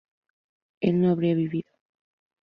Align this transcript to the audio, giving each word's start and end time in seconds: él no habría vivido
él 0.79 0.99
no 0.99 1.11
habría 1.11 1.35
vivido 1.35 1.69